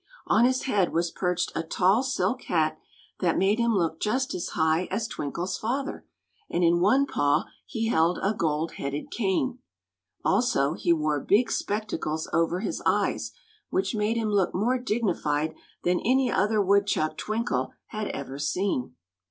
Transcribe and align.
On 0.25 0.45
his 0.45 0.63
head 0.63 0.91
was 0.93 1.11
perched 1.11 1.51
a 1.53 1.61
tall 1.61 2.01
silk 2.01 2.45
hat 2.45 2.79
that 3.19 3.37
made 3.37 3.59
him 3.59 3.75
look 3.75 3.99
just 3.99 4.33
as 4.33 4.49
high 4.57 4.85
as 4.89 5.07
Twinkle's 5.07 5.59
father, 5.59 6.07
and 6.49 6.63
in 6.63 6.79
one 6.79 7.05
paw 7.05 7.43
he 7.67 7.87
held 7.89 8.17
a 8.23 8.33
gold 8.33 8.71
headed 8.77 9.11
cane. 9.11 9.59
Also 10.25 10.73
he 10.73 10.91
wore 10.91 11.19
big 11.19 11.51
spectacles 11.51 12.27
over 12.33 12.61
his 12.61 12.81
eyes, 12.83 13.31
which 13.69 13.93
made 13.93 14.17
him 14.17 14.31
look 14.31 14.55
more 14.55 14.79
dignified 14.79 15.53
than 15.83 15.99
any 15.99 16.31
other 16.31 16.59
woodchuck 16.59 17.15
Twinkle 17.15 17.71
had 17.89 18.07
ever 18.07 18.39
seen. 18.39 18.95